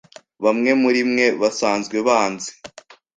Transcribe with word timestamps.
Bamwe 0.43 0.71
muri 0.81 1.01
mwe 1.11 1.25
basanzwe 1.41 1.97
banzi. 2.07 2.49